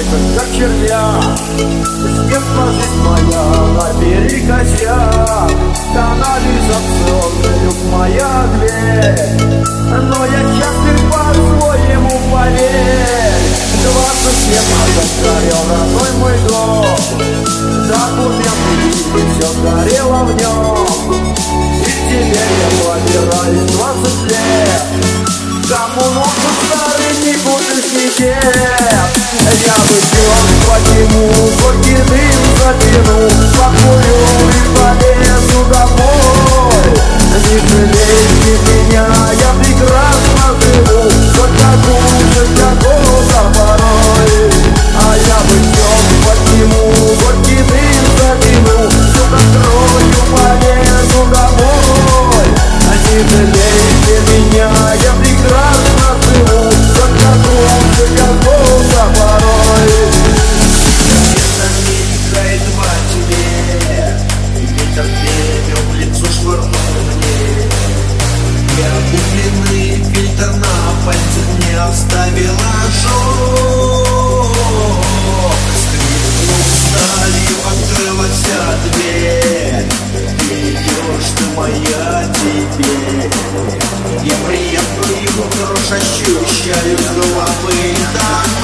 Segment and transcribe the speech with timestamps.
[0.00, 1.20] мойках, как червя
[2.72, 3.44] жизнь моя,
[3.74, 5.50] набери косяк
[5.94, 9.20] Канализационный люк моя дверь
[9.90, 13.40] Но я счастлив по-своему, поверь
[13.82, 16.86] Двадцать лет назад горел родной мой дом.
[17.88, 21.14] Документы и все горело в нем
[21.80, 25.00] И теперь я побираюсь двадцать лет
[25.70, 28.42] Кому нужен старый никудышний дед
[29.64, 31.30] Я выпьем, подниму,
[31.62, 33.18] горький дым затяну
[33.56, 34.18] Покурю
[34.50, 36.90] и полезу домой.
[37.30, 39.06] Не жалейте меня,
[39.38, 40.09] я прекрасно
[81.56, 83.30] моя теперь
[84.24, 88.59] Я приятную дрожь ощущаю с головы до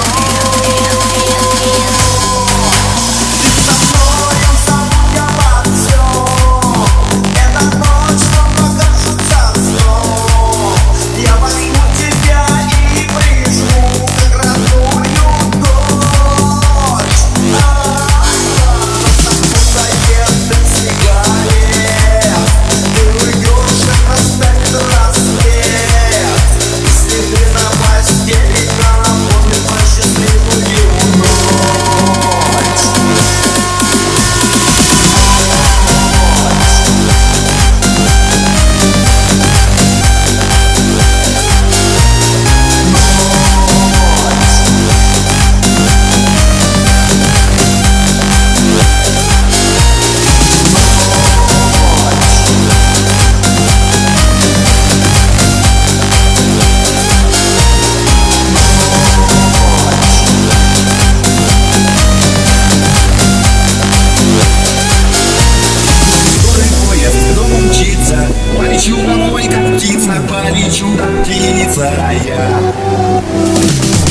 [68.86, 71.92] Полечу домой, как птица Полечу, птица
[72.24, 72.50] я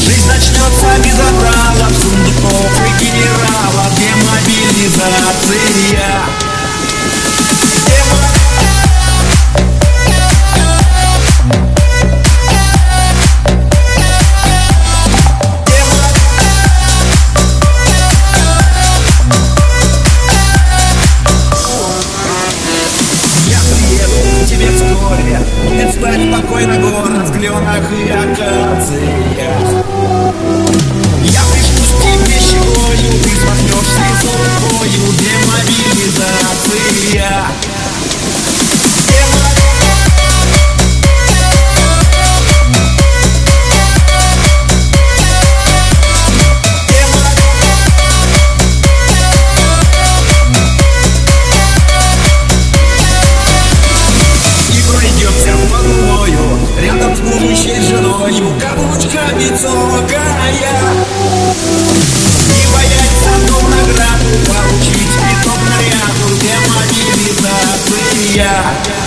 [0.01, 5.65] Жизнь начнется без отравов Сундуков и генералов Демобилизация
[26.05, 29.65] Стать спокойно город в кленах и акациях
[31.23, 34.29] Я пришлю к тебе щекою Ты смахнешь слезу
[34.61, 36.44] рукою Демобилизация
[58.45, 60.51] женою Каблучка высокая
[62.47, 68.03] Не бояться ту награду Получить пяток наряду Демобилизация
[68.33, 69.04] Демо-